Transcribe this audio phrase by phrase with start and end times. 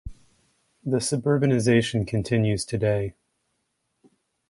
[0.83, 3.13] This suburbanization continues today.